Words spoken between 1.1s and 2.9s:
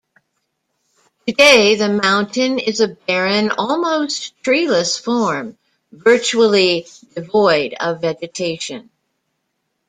Today the mountain is a